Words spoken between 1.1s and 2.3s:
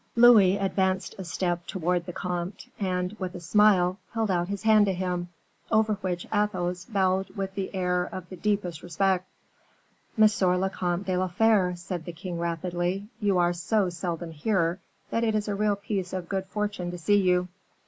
a step towards the